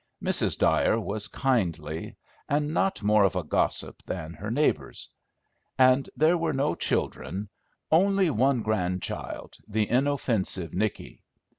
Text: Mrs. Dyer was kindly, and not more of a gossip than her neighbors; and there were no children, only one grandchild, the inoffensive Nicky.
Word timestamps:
Mrs. 0.19 0.57
Dyer 0.57 0.99
was 0.99 1.27
kindly, 1.27 2.17
and 2.49 2.73
not 2.73 3.03
more 3.03 3.23
of 3.23 3.35
a 3.35 3.43
gossip 3.43 4.01
than 4.01 4.33
her 4.33 4.49
neighbors; 4.49 5.07
and 5.77 6.09
there 6.17 6.39
were 6.39 6.53
no 6.53 6.73
children, 6.73 7.49
only 7.91 8.31
one 8.31 8.63
grandchild, 8.63 9.57
the 9.67 9.87
inoffensive 9.87 10.73
Nicky. 10.73 11.21